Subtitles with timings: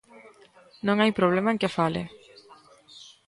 [0.87, 2.03] Non hai problema en que fale.